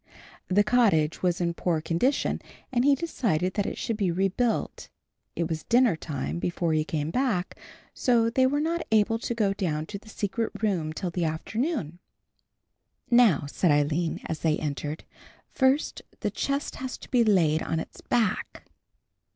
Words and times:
The 0.47 0.63
cottage 0.63 1.21
was 1.21 1.39
in 1.39 1.53
poor 1.53 1.79
condition 1.79 2.41
and 2.71 2.83
he 2.83 2.95
decided 2.95 3.53
that 3.53 3.67
it 3.67 3.77
should 3.77 3.97
be 3.97 4.09
rebuilt. 4.09 4.89
It 5.35 5.47
was 5.47 5.63
dinner 5.65 5.95
time 5.95 6.39
before 6.39 6.73
he 6.73 6.83
came 6.83 7.11
back, 7.11 7.55
so 7.93 8.27
they 8.27 8.47
were 8.47 8.59
not 8.59 8.81
able 8.91 9.19
to 9.19 9.35
go 9.35 9.53
down 9.53 9.85
to 9.85 9.99
the 9.99 10.09
secret 10.09 10.51
room 10.63 10.91
till 10.91 11.11
the 11.11 11.25
afternoon. 11.25 11.99
"Now," 13.11 13.45
said 13.47 13.69
Aline, 13.69 14.21
as 14.25 14.39
they 14.39 14.57
entered, 14.57 15.03
"first 15.51 16.01
the 16.21 16.31
chest 16.31 16.77
has 16.77 16.97
to 16.97 17.09
be 17.11 17.23
laid 17.23 17.61
on 17.61 17.79
its 17.79 18.01
back." 18.01 18.65